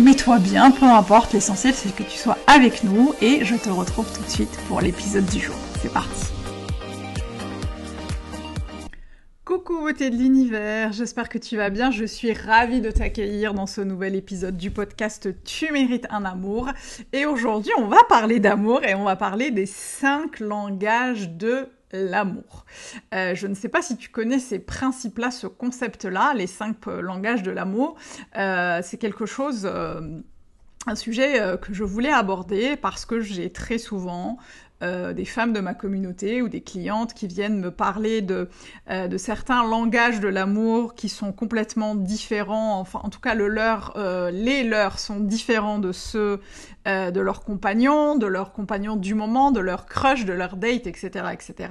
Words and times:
mets-toi 0.00 0.38
bien, 0.38 0.70
peu 0.70 0.86
importe, 0.86 1.32
l'essentiel 1.32 1.74
c'est 1.74 1.94
que 1.94 2.02
tu 2.02 2.18
sois 2.18 2.38
avec 2.46 2.84
nous 2.84 3.14
et 3.20 3.44
je 3.44 3.56
te 3.56 3.70
retrouve 3.70 4.06
tout 4.14 4.22
de 4.22 4.28
suite 4.28 4.58
pour 4.68 4.80
l'épisode 4.80 5.26
du 5.26 5.40
jour. 5.40 5.56
C'est 5.80 5.92
parti 5.92 6.26
Coucou 9.44 9.80
beauté 9.80 10.10
de 10.10 10.16
l'univers, 10.16 10.92
j'espère 10.92 11.30
que 11.30 11.38
tu 11.38 11.56
vas 11.56 11.70
bien, 11.70 11.90
je 11.90 12.04
suis 12.04 12.34
ravie 12.34 12.82
de 12.82 12.90
t'accueillir 12.90 13.54
dans 13.54 13.66
ce 13.66 13.80
nouvel 13.80 14.14
épisode 14.14 14.58
du 14.58 14.70
podcast 14.70 15.30
Tu 15.42 15.72
mérites 15.72 16.06
un 16.10 16.26
amour. 16.26 16.68
Et 17.14 17.24
aujourd'hui 17.24 17.72
on 17.78 17.86
va 17.86 18.04
parler 18.10 18.40
d'amour 18.40 18.84
et 18.84 18.94
on 18.94 19.04
va 19.04 19.16
parler 19.16 19.50
des 19.50 19.64
cinq 19.64 20.40
langages 20.40 21.30
de 21.30 21.66
l'amour. 21.92 22.64
Euh, 23.14 23.34
je 23.34 23.46
ne 23.46 23.54
sais 23.54 23.68
pas 23.68 23.82
si 23.82 23.96
tu 23.96 24.10
connais 24.10 24.38
ces 24.38 24.58
principes-là, 24.58 25.30
ce 25.30 25.46
concept-là, 25.46 26.32
les 26.34 26.46
cinq 26.46 26.76
euh, 26.86 27.00
langages 27.00 27.42
de 27.42 27.50
l'amour. 27.50 27.96
Euh, 28.36 28.80
c'est 28.82 28.98
quelque 28.98 29.26
chose, 29.26 29.66
un 30.86 30.94
sujet 30.94 31.58
que 31.60 31.74
je 31.74 31.84
voulais 31.84 32.12
aborder 32.12 32.76
parce 32.76 33.04
que 33.04 33.20
j'ai 33.20 33.50
très 33.50 33.78
souvent 33.78 34.38
des 34.80 35.24
femmes 35.24 35.52
de 35.52 35.58
ma 35.58 35.74
communauté 35.74 36.40
ou 36.40 36.48
des 36.48 36.60
clientes 36.60 37.12
qui 37.12 37.26
viennent 37.26 37.58
me 37.58 37.72
parler 37.72 38.22
de, 38.22 38.48
certains 39.16 39.64
langages 39.64 40.20
de 40.20 40.28
l'amour 40.28 40.94
qui 40.94 41.08
sont 41.08 41.32
complètement 41.32 41.96
différents, 41.96 42.78
enfin 42.78 43.00
en 43.02 43.08
tout 43.08 43.18
cas 43.18 43.34
les 43.34 44.62
leurs 44.62 44.98
sont 45.00 45.18
différents 45.18 45.80
de 45.80 45.90
ceux 45.90 46.40
euh, 46.88 47.10
de 47.10 47.20
leurs 47.20 47.44
compagnons, 47.44 48.16
de 48.16 48.26
leurs 48.26 48.52
compagnons 48.52 48.96
du 48.96 49.14
moment, 49.14 49.50
de 49.50 49.60
leur 49.60 49.86
crush, 49.86 50.24
de 50.24 50.32
leur 50.32 50.56
date, 50.56 50.86
etc., 50.86 51.26
etc. 51.32 51.68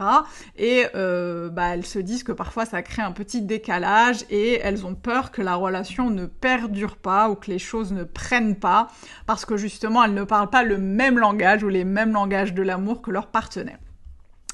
Et 0.58 0.86
euh, 0.96 1.50
bah, 1.50 1.74
elles 1.74 1.86
se 1.86 2.00
disent 2.00 2.24
que 2.24 2.32
parfois 2.32 2.66
ça 2.66 2.82
crée 2.84 3.02
un 3.02 3.12
petit 3.12 3.42
décalage 3.42 4.26
et 4.30 4.60
elles 4.64 4.86
ont 4.86 4.96
peur 4.96 5.32
que 5.32 5.42
la 5.42 5.56
relation 5.56 6.10
ne 6.10 6.26
perdure 6.26 6.98
pas 6.98 7.30
ou 7.30 7.36
que 7.36 7.50
les 7.50 7.60
choses 7.60 7.92
ne 7.92 8.04
prennent 8.04 8.56
pas 8.56 8.90
parce 9.26 9.46
que 9.46 9.58
justement 9.58 10.04
elles 10.04 10.14
ne 10.14 10.24
parlent 10.24 10.50
pas 10.50 10.64
le 10.64 10.78
même 10.78 11.18
langage 11.18 11.64
ou 11.64 11.70
les 11.70 11.84
mêmes 11.84 12.14
langages 12.14 12.54
de 12.54 12.62
l'amour 12.62 13.02
que 13.02 13.12
leur 13.12 13.28
partenaire. 13.28 13.80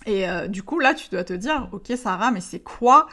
Et 0.06 0.28
euh, 0.28 0.47
du 0.47 0.64
coup, 0.64 0.80
là, 0.80 0.94
tu 0.94 1.09
dois 1.09 1.24
te 1.24 1.34
dire, 1.34 1.69
ok 1.72 1.91
Sarah, 1.96 2.31
mais 2.31 2.41
c'est 2.41 2.59
quoi 2.59 3.08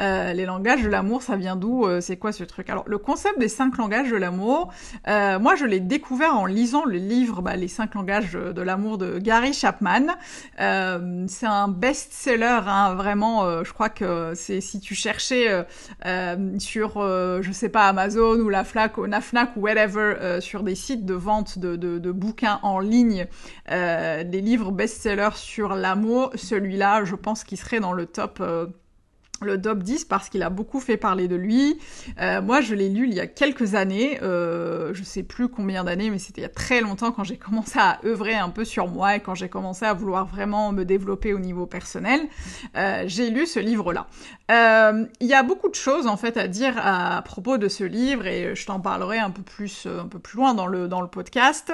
euh, 0.00 0.32
les 0.32 0.46
langages 0.46 0.82
de 0.82 0.88
l'amour? 0.88 1.22
Ça 1.22 1.36
vient 1.36 1.56
d'où? 1.56 1.86
Euh, 1.86 2.00
C'est 2.00 2.16
quoi 2.16 2.32
ce 2.32 2.44
truc? 2.44 2.70
Alors, 2.70 2.84
le 2.86 2.98
concept 2.98 3.38
des 3.38 3.48
cinq 3.48 3.76
langages 3.78 4.10
de 4.10 4.16
l'amour, 4.16 4.72
moi, 5.06 5.54
je 5.56 5.64
l'ai 5.64 5.80
découvert 5.80 6.36
en 6.36 6.46
lisant 6.46 6.84
le 6.84 6.98
livre 6.98 7.42
bah, 7.42 7.56
Les 7.56 7.68
cinq 7.68 7.94
langages 7.94 8.32
de 8.32 8.62
l'amour 8.62 8.98
de 8.98 9.18
Gary 9.18 9.52
Chapman. 9.52 10.06
c'est 10.56 11.46
un 11.46 11.68
best-seller, 11.68 12.60
hein, 12.66 12.94
vraiment. 12.94 13.64
je 13.64 13.72
crois 13.72 13.88
que 13.88 14.32
c'est 14.34 14.60
si 14.60 14.80
tu 14.80 14.94
cherchais 14.94 15.64
sur, 16.58 17.02
je 17.42 17.50
sais 17.52 17.68
pas, 17.68 17.88
Amazon 17.88 18.38
ou 18.38 18.48
la 18.48 18.64
Fnac, 18.64 18.98
ou 18.98 19.04
la 19.04 19.20
Fnac 19.20 19.56
ou 19.56 19.60
whatever, 19.60 20.40
sur 20.40 20.62
des 20.62 20.74
sites 20.74 21.04
de 21.04 21.14
vente 21.14 21.58
de, 21.58 21.76
de, 21.76 21.98
de 21.98 22.12
bouquins 22.12 22.60
en 22.62 22.78
ligne, 22.80 23.26
des 23.68 24.40
livres 24.40 24.72
best-sellers 24.72 25.36
sur 25.36 25.74
l'amour 25.74 26.32
celui-là, 26.36 27.04
je 27.04 27.14
pense 27.14 27.44
qu'il 27.44 27.58
serait 27.58 27.80
dans 27.80 27.92
le 27.92 28.06
top... 28.06 28.38
Euh, 28.40 28.66
le 29.42 29.60
top 29.60 29.80
10 29.80 30.04
parce 30.06 30.28
qu'il 30.28 30.42
a 30.42 30.50
beaucoup 30.50 30.80
fait 30.80 30.96
parler 30.96 31.28
de 31.28 31.36
lui. 31.36 31.78
Euh, 32.20 32.40
moi, 32.40 32.60
je 32.60 32.74
l'ai 32.74 32.88
lu 32.88 33.06
il 33.06 33.14
y 33.14 33.20
a 33.20 33.26
quelques 33.26 33.74
années, 33.74 34.18
euh, 34.22 34.94
je 34.94 35.02
sais 35.02 35.22
plus 35.22 35.48
combien 35.48 35.84
d'années, 35.84 36.10
mais 36.10 36.18
c'était 36.18 36.40
il 36.40 36.44
y 36.44 36.46
a 36.46 36.50
très 36.50 36.80
longtemps 36.80 37.12
quand 37.12 37.24
j'ai 37.24 37.36
commencé 37.36 37.78
à 37.78 37.98
œuvrer 38.04 38.34
un 38.34 38.48
peu 38.48 38.64
sur 38.64 38.88
moi 38.88 39.16
et 39.16 39.20
quand 39.20 39.34
j'ai 39.34 39.48
commencé 39.48 39.84
à 39.84 39.92
vouloir 39.92 40.26
vraiment 40.26 40.72
me 40.72 40.84
développer 40.84 41.34
au 41.34 41.38
niveau 41.38 41.66
personnel. 41.66 42.20
Euh, 42.76 43.04
j'ai 43.06 43.30
lu 43.30 43.46
ce 43.46 43.60
livre-là. 43.60 44.06
Il 44.48 45.26
y 45.26 45.34
a 45.34 45.42
beaucoup 45.42 45.68
de 45.68 45.74
choses 45.74 46.06
en 46.06 46.16
fait 46.16 46.36
à 46.36 46.48
dire 46.48 46.74
à, 46.78 47.20
propos 47.22 47.58
de 47.58 47.68
ce 47.68 47.84
livre 47.84 48.26
et 48.26 48.54
je 48.54 48.66
t'en 48.66 48.80
parlerai 48.80 49.18
un 49.18 49.30
peu 49.30 49.42
plus, 49.42 49.86
un 49.86 50.06
peu 50.06 50.18
plus 50.18 50.36
loin 50.36 50.54
dans 50.54 50.66
le 50.66 50.88
dans 50.88 51.00
le 51.00 51.08
podcast. 51.08 51.72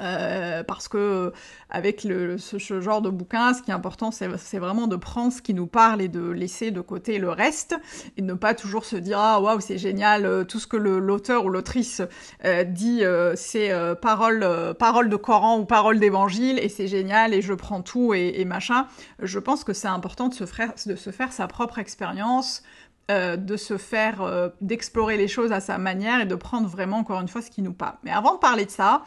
Euh, 0.00 0.62
parce 0.62 0.88
que 0.88 1.32
avec 1.70 2.04
le, 2.04 2.38
ce, 2.38 2.80
genre 2.80 3.02
de 3.02 3.10
bouquin, 3.10 3.52
ce 3.52 3.62
qui 3.62 3.70
est 3.70 3.74
important, 3.74 4.10
c'est 4.10 4.58
vraiment 4.58 4.86
de 4.86 4.96
prendre 4.96 5.32
ce 5.32 5.42
qui 5.42 5.54
nous 5.54 5.66
parle 5.66 6.00
et 6.00 6.08
de 6.08 6.30
laisser 6.30 6.70
de 6.70 6.80
côté 6.80 7.18
le 7.18 7.30
reste 7.30 7.76
et 8.16 8.22
de 8.22 8.26
ne 8.26 8.34
pas 8.34 8.54
toujours 8.54 8.84
se 8.84 8.96
dire 8.96 9.18
ah 9.18 9.40
waouh 9.40 9.60
c'est 9.60 9.78
génial, 9.78 10.24
euh, 10.24 10.44
tout 10.44 10.60
ce 10.60 10.66
que 10.66 10.76
l'auteur 10.76 11.44
ou 11.44 11.48
l'autrice 11.48 12.00
euh, 12.44 12.64
dit 12.64 13.02
c'est 13.34 13.72
parole 14.00 14.46
parole 14.78 15.08
de 15.08 15.16
Coran 15.16 15.58
ou 15.58 15.64
parole 15.64 15.98
d'évangile 15.98 16.58
et 16.58 16.68
c'est 16.68 16.88
génial 16.88 17.34
et 17.34 17.42
je 17.42 17.54
prends 17.54 17.82
tout 17.82 18.14
et, 18.14 18.34
et 18.36 18.44
machin. 18.44 18.86
Je 19.20 19.38
pense 19.38 19.64
que 19.64 19.72
c'est 19.72 19.88
important 19.88 20.28
de 20.28 20.34
se, 20.34 20.46
faire, 20.46 20.72
de 20.86 20.96
se 20.96 21.10
faire 21.10 21.32
sa 21.32 21.46
propre 21.48 21.78
expérience. 21.78 22.62
de 23.10 23.56
se 23.56 23.78
faire, 23.78 24.50
d'explorer 24.60 25.16
les 25.16 25.28
choses 25.28 25.50
à 25.50 25.60
sa 25.60 25.78
manière 25.78 26.20
et 26.20 26.26
de 26.26 26.34
prendre 26.34 26.68
vraiment 26.68 26.98
encore 26.98 27.20
une 27.22 27.28
fois 27.28 27.40
ce 27.40 27.50
qui 27.50 27.62
nous 27.62 27.72
parle. 27.72 27.96
Mais 28.04 28.10
avant 28.10 28.34
de 28.34 28.38
parler 28.38 28.66
de 28.66 28.70
ça, 28.70 29.02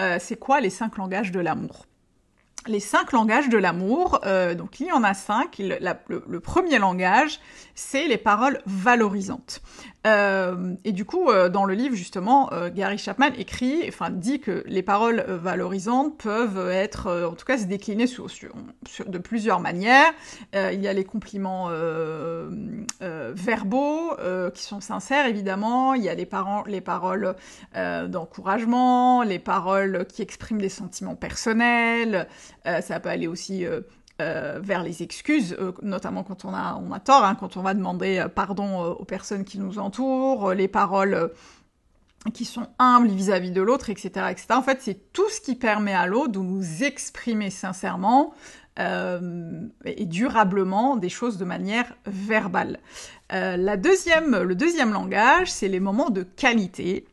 euh, 0.00 0.16
c'est 0.20 0.36
quoi 0.36 0.60
les 0.60 0.70
cinq 0.70 0.96
langages 0.96 1.30
de 1.30 1.40
l'amour? 1.40 1.86
Les 2.66 2.80
cinq 2.80 3.12
langages 3.12 3.48
de 3.48 3.56
l'amour, 3.56 4.20
euh, 4.26 4.54
donc 4.54 4.80
il 4.80 4.88
y 4.88 4.92
en 4.92 5.02
a 5.02 5.14
cinq. 5.14 5.58
le, 5.58 6.38
premier 6.40 6.78
langage, 6.78 7.40
c'est 7.74 8.06
les 8.06 8.18
paroles 8.18 8.60
valorisantes. 8.66 9.62
Euh, 10.06 10.74
et 10.84 10.92
du 10.92 11.04
coup, 11.04 11.28
euh, 11.28 11.48
dans 11.48 11.64
le 11.64 11.74
livre, 11.74 11.94
justement, 11.94 12.52
euh, 12.52 12.70
Gary 12.70 12.96
Chapman 12.96 13.30
écrit, 13.36 13.84
enfin 13.88 14.10
dit 14.10 14.40
que 14.40 14.64
les 14.66 14.82
paroles 14.82 15.24
valorisantes 15.28 16.16
peuvent 16.18 16.70
être, 16.70 17.26
en 17.30 17.34
tout 17.34 17.44
cas, 17.44 17.58
se 17.58 17.64
décliner 17.64 18.06
de 18.06 19.18
plusieurs 19.18 19.60
manières. 19.60 20.12
il 20.54 20.80
y 20.80 20.88
a 20.88 20.92
les 20.92 21.04
compliments 21.04 21.70
verbaux 23.00 24.12
qui 24.54 24.62
sont 24.62 24.80
sincères, 24.80 25.26
évidemment. 25.26 25.94
Il 25.94 26.02
y 26.02 26.08
a 26.08 26.14
les 26.14 26.26
paroles 26.80 27.34
d'encouragement, 27.74 29.22
les 29.22 29.38
paroles 29.38 30.06
qui 30.06 30.22
expriment 30.22 30.60
des 30.60 30.68
sentiments 30.68 31.16
personnels. 31.16 32.26
ça 32.64 33.00
peut 33.00 33.08
aller 33.08 33.26
aussi 33.26 33.66
euh, 34.20 34.60
vers 34.62 34.82
les 34.82 35.02
excuses, 35.02 35.56
euh, 35.58 35.72
notamment 35.82 36.22
quand 36.22 36.44
on 36.44 36.54
a, 36.54 37.00
tort, 37.00 37.24
hein, 37.24 37.34
quand 37.34 37.56
on 37.56 37.62
va 37.62 37.74
demander 37.74 38.18
euh, 38.18 38.28
pardon 38.28 38.82
aux 38.82 39.04
personnes 39.04 39.44
qui 39.44 39.58
nous 39.58 39.78
entourent, 39.78 40.52
les 40.52 40.68
paroles 40.68 41.32
qui 42.34 42.44
sont 42.44 42.68
humbles 42.78 43.08
vis-à-vis 43.08 43.50
de 43.50 43.62
l'autre, 43.62 43.88
etc., 43.88 44.26
etc. 44.30 44.46
En 44.50 44.62
fait, 44.62 44.78
c'est 44.82 45.12
tout 45.12 45.28
ce 45.30 45.40
qui 45.40 45.54
permet 45.54 45.94
à 45.94 46.06
l'autre 46.06 46.32
de 46.32 46.38
nous 46.38 46.84
exprimer 46.84 47.50
sincèrement 47.50 48.34
et 48.78 50.06
durablement 50.06 50.96
des 50.96 51.10
choses 51.10 51.36
de 51.36 51.44
manière 51.44 51.94
verbale. 52.06 52.78
la 53.30 53.76
deuxième, 53.76 54.38
le 54.42 54.54
deuxième 54.54 54.92
langage, 54.92 55.50
c'est 55.50 55.68
les 55.68 55.80
moments 55.80 56.08
de 56.08 56.22
qualité. 56.22 57.06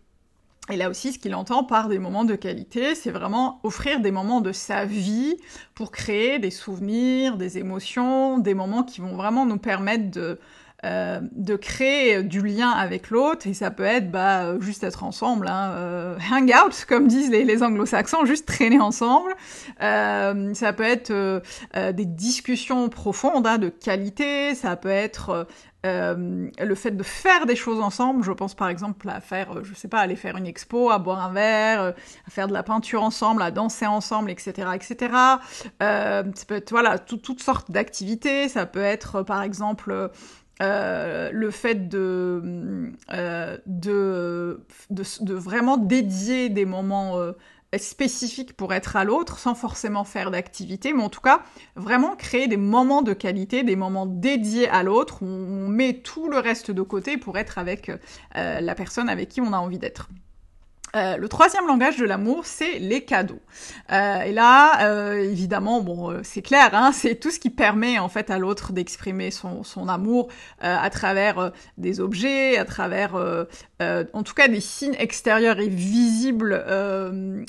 Et 0.70 0.76
là 0.76 0.90
aussi, 0.90 1.14
ce 1.14 1.20
qu'il 1.20 1.34
entend 1.34 1.64
par 1.64 1.88
des 1.88 1.98
moments 1.98 2.26
de 2.26 2.36
qualité, 2.36 2.94
c'est 2.94 3.12
vraiment 3.12 3.62
offrir 3.64 4.02
des 4.02 4.12
moments 4.12 4.42
de 4.42 4.52
sa 4.52 4.84
vie 4.84 5.38
pour 5.76 5.92
créer 5.92 6.40
des 6.40 6.52
souvenirs, 6.52 7.38
des 7.38 7.58
émotions, 7.58 8.38
des 8.38 8.54
moments 8.54 8.84
qui 8.84 9.00
vont 9.00 9.16
vraiment 9.16 9.46
nous 9.46 9.58
permettre 9.58 10.12
de, 10.12 10.40
de 10.84 11.56
créer 11.56 12.24
du 12.24 12.42
lien 12.42 12.70
avec 12.70 13.10
l'autre 13.10 13.48
et 13.48 13.54
ça 13.54 13.72
peut 13.72 13.84
être 13.84 14.12
bah, 14.12 14.60
juste 14.60 14.84
être 14.84 15.04
ensemble, 15.04 15.48
hein, 15.48 16.16
hang 16.32 16.54
out 16.54 16.86
comme 16.88 17.08
disent 17.08 17.32
les, 17.32 17.64
anglo-saxons, 17.64 18.26
juste 18.26 18.48
traîner 18.48 18.80
ensemble. 18.80 19.36
ça 19.80 20.74
peut 20.74 20.84
être 20.84 21.42
des 21.74 22.06
discussions 22.06 22.90
profondes 22.90 23.48
hein, 23.48 23.58
de 23.58 23.70
qualité, 23.70 24.54
ça 24.56 24.76
peut 24.76 24.90
être 24.90 25.48
euh, 25.86 26.50
le 26.60 26.76
fait 26.76 26.92
de 26.92 27.04
faire 27.04 27.46
des 27.46 27.56
choses 27.56 27.80
ensemble, 27.80 28.24
je 28.24 28.32
pense 28.32 28.56
par 28.56 28.68
exemple 28.68 29.08
à 29.10 29.22
faire, 29.22 29.58
euh, 29.58 29.64
je 29.64 29.74
sais 29.76 29.88
pas, 29.88 30.00
aller 30.00 30.16
faire 30.16 30.36
une 30.36 30.48
expo, 30.48 30.90
à 30.90 30.98
boire 30.98 31.24
un 31.24 31.32
verre, 31.32 31.82
euh, 31.82 31.92
à 32.28 32.32
faire 32.32 32.48
de 32.48 32.54
la 32.54 32.64
peinture 32.64 33.04
ensemble, 33.04 33.42
à 33.42 33.52
danser 33.52 33.86
ensemble, 33.86 34.32
etc., 34.32 34.70
etc. 34.74 35.14
ça 35.80 36.24
peut 36.48 36.56
être 36.56 36.72
voilà 36.72 36.98
toutes 36.98 37.42
sortes 37.42 37.72
d'activités. 37.72 38.50
Ça 38.50 38.66
peut 38.66 38.82
être 38.82 39.22
par 39.22 39.44
exemple 39.44 40.12
le 40.60 41.50
fait 41.52 41.88
de, 41.88 42.92
de, 43.10 44.62
de, 44.90 45.04
de, 45.22 45.34
vraiment 45.34 45.78
dédier 45.78 46.50
des 46.50 46.66
moments 46.66 47.34
spécifique 47.76 48.54
pour 48.56 48.74
être 48.74 48.96
à 48.96 49.04
l'autre 49.04 49.40
sans 49.40 49.54
forcément 49.54 50.06
faire 50.06 50.32
d'activité, 50.32 50.94
mais 50.94 51.04
en 51.04 51.10
tout 51.10 51.22
cas 51.22 51.44
vraiment 51.76 52.16
créer 52.16 52.48
des 52.48 52.58
moments 52.58 53.02
de 53.02 53.14
qualité, 53.14 53.64
des 53.64 53.76
moments 53.76 54.06
dédiés 54.06 54.70
à 54.70 54.84
l'autre 54.84 55.22
où 55.22 55.26
on 55.26 55.68
met 55.68 55.94
tout 56.02 56.30
le 56.30 56.40
reste 56.40 56.72
de 56.72 56.82
côté 56.82 57.18
pour 57.18 57.38
être 57.38 57.58
avec 57.58 57.90
euh, 57.90 58.62
la 58.62 58.76
personne 58.76 59.10
avec 59.10 59.30
qui 59.30 59.42
on 59.42 59.52
a 59.52 59.58
envie 59.58 59.80
d'être. 59.80 60.10
Euh, 60.96 61.18
le 61.18 61.28
troisième 61.28 61.68
langage 61.68 61.98
de 61.98 62.06
l'amour, 62.06 62.46
c'est 62.46 62.80
les 62.80 63.04
cadeaux. 63.04 63.42
Euh, 63.92 64.22
et 64.22 64.32
là, 64.32 64.88
euh, 64.88 65.22
évidemment, 65.22 65.82
bon, 65.82 66.12
euh, 66.12 66.22
c'est 66.24 66.42
clair, 66.42 66.70
hein, 66.74 66.92
c'est 66.94 67.16
tout 67.16 67.30
ce 67.30 67.40
qui 67.40 67.50
permet 67.50 68.00
en 68.00 68.08
fait 68.10 68.30
à 68.30 68.38
l'autre 68.38 68.72
d'exprimer 68.72 69.32
son, 69.32 69.64
son, 69.64 69.88
amour 69.88 70.28
à 70.60 70.90
travers 70.90 71.52
des 71.78 72.02
objets, 72.02 72.58
à 72.58 72.66
travers, 72.66 73.16
en 73.80 74.24
tout 74.24 74.34
cas, 74.34 74.48
des 74.50 74.60
signes 74.60 74.96
extérieurs 75.00 75.60
et 75.60 75.70
visibles 75.70 76.62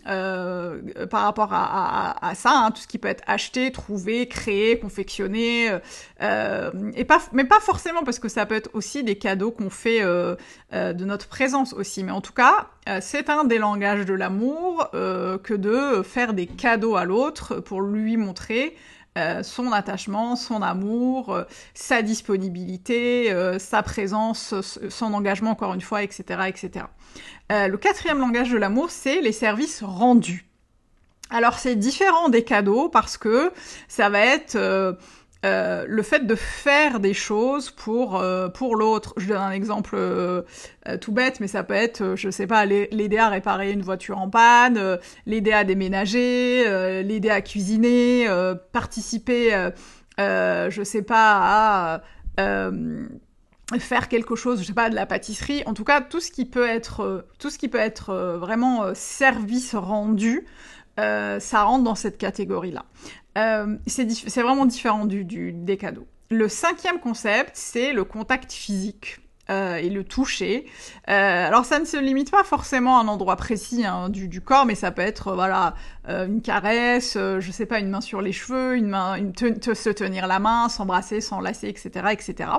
par 0.05 1.23
rapport 1.23 1.53
à, 1.53 2.13
à, 2.13 2.29
à 2.29 2.35
ça, 2.35 2.53
hein, 2.53 2.71
tout 2.71 2.81
ce 2.81 2.87
qui 2.87 2.99
peut 2.99 3.09
être 3.09 3.25
acheté, 3.27 3.73
trouvé, 3.73 4.29
créé, 4.29 4.79
confectionné, 4.79 5.67
et 6.21 7.05
pas, 7.05 7.19
mais 7.33 7.45
pas 7.45 7.61
forcément 7.61 8.05
parce 8.05 8.21
que 8.21 8.29
ça 8.29 8.47
peut 8.47 8.55
être 8.55 8.71
aussi 8.73 9.03
des 9.03 9.17
cadeaux 9.17 9.51
qu'on 9.51 9.71
fait 9.71 10.01
de 10.03 11.05
notre 11.05 11.27
présence 11.27 11.73
aussi, 11.73 12.05
mais 12.05 12.13
en 12.13 12.21
tout 12.21 12.35
cas, 12.35 12.69
c'est 13.01 13.29
un 13.29 13.45
des 13.45 13.59
langages 13.59 14.07
de 14.07 14.15
l'amour 14.15 14.89
euh, 14.95 15.39
que 15.39 15.55
de 15.55 16.03
faire 16.03 16.33
des 16.33 16.47
cadeaux 16.47 16.97
à 16.97 17.05
l'autre 17.05 17.57
pour 17.57 17.83
lui 17.83 18.17
montrer 18.17 18.77
euh, 19.17 19.43
son 19.43 19.73
attachement, 19.73 20.37
son 20.37 20.63
amour, 20.63 21.35
euh, 21.35 21.45
sa 21.75 22.03
disponibilité, 22.03 23.35
sa 23.59 23.83
présence, 23.83 24.55
son 24.89 25.15
engagement 25.15 25.51
encore 25.51 25.75
une 25.75 25.81
fois, 25.81 26.03
etc. 26.03 26.41
etc. 26.47 26.87
le 27.51 27.77
quatrième 27.77 28.19
langage 28.19 28.51
de 28.51 28.59
l'amour, 28.59 28.91
c'est 28.91 29.21
les 29.21 29.33
services 29.33 29.83
rendus. 29.83 30.47
Alors 31.31 31.59
c'est 31.59 31.77
différent 31.77 32.31
des 32.31 32.43
cadeaux 32.43 32.89
parce 32.89 33.19
que 33.19 33.53
ça 33.87 34.09
va 34.09 34.21
être 34.21 34.57
euh, 35.45 35.85
le 35.87 36.03
fait 36.03 36.27
de 36.27 36.35
faire 36.35 36.99
des 36.99 37.15
choses 37.15 37.71
pour 37.71 38.21
euh, 38.21 38.49
l'autre. 38.77 39.15
Je 39.19 39.29
donne 39.29 39.37
un 39.37 39.53
exemple 39.53 39.95
euh, 39.97 40.43
tout 41.01 41.13
bête, 41.13 41.39
mais 41.39 41.47
ça 41.47 41.63
peut 41.63 41.75
être, 41.75 42.17
je 42.17 42.29
sais 42.29 42.49
pas, 42.49 42.67
l'aider 42.67 43.19
à 43.19 43.29
réparer 43.29 43.71
une 43.71 43.83
voiture 43.83 44.19
en 44.19 44.29
panne, 44.29 44.99
l'aider 45.27 45.53
à 45.53 45.63
déménager, 45.63 46.65
l'aider 47.05 47.31
à 47.31 47.41
cuisiner, 47.41 48.27
participer, 48.73 49.71
je 50.19 50.83
sais 50.85 51.03
pas, 51.03 52.03
à 52.39 52.71
faire 53.79 54.09
quelque 54.09 54.35
chose, 54.35 54.61
je 54.61 54.67
sais 54.67 54.73
pas, 54.73 54.91
de 54.91 54.95
la 54.97 55.07
pâtisserie. 55.07 55.63
En 55.67 55.75
tout 55.75 55.85
cas, 55.85 56.01
tout 56.01 56.21
ce 56.21 56.33
qui 56.33 56.47
peut 56.47 56.67
être 56.67 58.39
vraiment 58.41 58.93
service 58.95 59.75
rendu. 59.75 60.47
Ça 60.99 61.63
rentre 61.63 61.85
dans 61.85 61.95
cette 61.95 62.19
catégorie-là. 62.19 62.85
Euh, 63.39 63.77
c'est 63.87 64.43
vraiment 64.43 64.67
différent 64.67 65.05
du, 65.05 65.25
des 65.53 65.77
cadeaux. 65.77 66.07
Le 66.31 66.49
cinquième 66.49 67.01
concept, 67.01 67.53
c'est 67.55 67.93
le 67.93 68.05
contact 68.05 68.53
physique. 68.53 69.21
Euh, 69.51 69.77
et 69.77 69.89
le 69.89 70.05
toucher. 70.05 70.67
Euh, 71.09 71.47
alors 71.47 71.65
ça 71.65 71.79
ne 71.79 71.87
se 71.87 71.97
limite 71.97 72.31
pas 72.31 72.45
forcément 72.45 72.99
à 72.99 73.01
un 73.01 73.09
endroit 73.09 73.37
précis 73.37 73.83
hein, 73.83 74.11
du, 74.11 74.43
corps, 74.43 74.67
mais 74.67 74.75
ça 74.75 74.91
peut 74.91 75.01
être 75.01 75.33
voilà 75.33 75.73
une 76.07 76.43
caresse, 76.43 77.15
je 77.15 77.51
sais 77.51 77.65
pas, 77.65 77.79
une 77.79 77.89
main 77.89 78.03
sur 78.03 78.21
les 78.21 78.33
cheveux, 78.33 78.77
une 78.77 78.89
main, 78.89 79.15
une 79.15 79.33
se 79.35 79.89
tenir 79.89 80.27
la 80.27 80.39
main, 80.39 80.69
s'embrasser, 80.69 81.23
s'enlacer, 81.23 81.69
etc., 81.69 82.09
etc. 82.11 82.51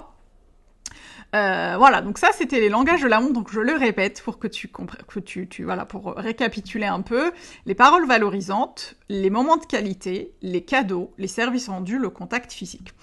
Euh, 1.36 1.76
voilà, 1.78 2.02
donc 2.02 2.18
ça 2.18 2.30
c'était 2.34 2.60
les 2.60 2.70
langages 2.70 3.02
de 3.02 3.08
l'amour, 3.08 3.34
donc 3.34 3.52
je 3.52 3.60
le 3.60 3.74
répète 3.74 4.22
pour 4.24 4.40
que 4.40 4.48
tu 4.48 4.68
que 4.68 5.20
tu, 5.20 5.64
voilà 5.64 5.86
pour 5.86 6.16
récapituler 6.16 6.88
un 6.88 7.02
peu 7.02 7.31
les 7.68 7.76
paroles 7.76 8.08
valorisantes, 8.08 8.96
les 9.10 9.30
moments 9.30 9.58
de 9.58 9.66
qualité, 9.66 10.34
les 10.42 10.62
cadeaux, 10.62 11.14
les 11.20 11.28
services 11.28 11.70
rendus, 11.70 12.00
le 12.00 12.10
contact 12.10 12.52
physique. 12.52 12.94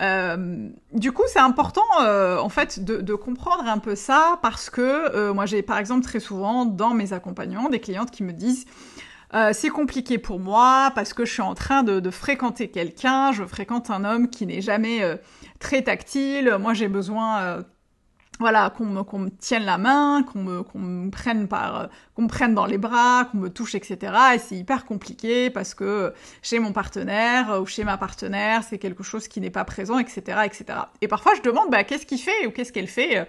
Euh, 0.00 0.68
du 0.94 1.12
coup, 1.12 1.24
c'est 1.26 1.40
important 1.40 1.82
euh, 2.00 2.38
en 2.38 2.48
fait 2.48 2.82
de, 2.82 3.14
comprendre 3.14 3.68
un 3.68 3.78
peu 3.78 3.94
ça 3.94 4.38
parce 4.42 4.70
que 4.70 5.30
moi 5.32 5.44
j'ai 5.44 5.62
par 5.62 5.78
exemple 5.78 6.04
très 6.04 6.20
souvent 6.20 6.64
dans 6.64 6.94
mes 6.94 7.12
accompagnements 7.12 7.68
des 7.68 7.80
clientes 7.80 8.10
qui 8.10 8.22
me 8.22 8.32
disent 8.32 8.64
c'est 9.52 9.68
compliqué 9.68 10.18
pour 10.18 10.38
moi 10.38 10.92
parce 10.94 11.12
que 11.12 11.24
je 11.24 11.32
suis 11.32 11.42
en 11.42 11.54
train 11.54 11.82
de, 11.82 12.10
fréquenter 12.10 12.68
quelqu'un, 12.68 13.32
je 13.32 13.44
fréquente 13.44 13.90
un 13.90 14.04
homme 14.04 14.30
qui 14.30 14.46
n'est 14.46 14.60
jamais 14.60 15.02
très 15.58 15.82
tactile, 15.82 16.56
moi 16.60 16.72
j'ai 16.72 16.88
besoin 16.88 17.64
voilà, 18.40 18.70
qu'on 18.70 18.86
me, 18.86 19.02
qu'on 19.02 19.18
me 19.18 19.30
tienne 19.30 19.64
la 19.64 19.78
main, 19.78 20.24
qu'on 20.24 20.42
me, 20.42 20.62
qu'on 20.62 20.78
me 20.78 21.10
prenne 21.10 21.46
par, 21.46 21.88
qu'on 22.14 22.22
me 22.22 22.28
prenne 22.28 22.54
dans 22.54 22.66
les 22.66 22.78
bras, 22.78 23.26
qu'on 23.30 23.38
me 23.38 23.48
touche, 23.48 23.74
etc. 23.74 24.12
Et 24.34 24.38
c'est 24.38 24.56
hyper 24.56 24.86
compliqué 24.86 25.50
parce 25.50 25.74
que 25.74 26.12
chez 26.42 26.58
mon 26.58 26.72
partenaire 26.72 27.60
ou 27.60 27.66
chez 27.66 27.84
ma 27.84 27.96
partenaire, 27.96 28.62
c'est 28.64 28.78
quelque 28.78 29.02
chose 29.02 29.28
qui 29.28 29.40
n'est 29.40 29.50
pas 29.50 29.64
présent, 29.64 29.98
etc., 29.98 30.38
etc. 30.44 30.78
Et 31.00 31.08
parfois, 31.08 31.34
je 31.36 31.42
demande, 31.42 31.70
bah, 31.70 31.84
qu'est-ce 31.84 32.06
qu'il 32.06 32.18
fait 32.18 32.46
ou 32.46 32.50
qu'est-ce 32.50 32.72
qu'elle 32.72 32.88
fait 32.88 33.18
euh, 33.18 33.24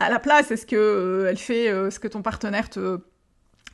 à 0.00 0.10
la 0.10 0.18
place 0.18 0.50
Est-ce 0.50 0.66
que 0.66 0.76
euh, 0.76 1.30
elle 1.30 1.38
fait 1.38 1.68
euh, 1.70 1.90
ce 1.90 1.98
que 1.98 2.08
ton 2.08 2.20
partenaire 2.20 2.68
te 2.68 2.98